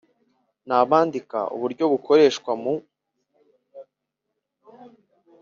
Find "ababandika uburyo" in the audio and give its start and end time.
0.75-1.83